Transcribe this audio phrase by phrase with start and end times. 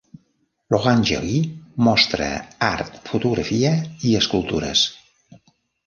[0.73, 1.41] L'Orangerie
[1.89, 2.31] mostra
[2.71, 3.77] art, fotografia
[4.11, 4.89] i escultures.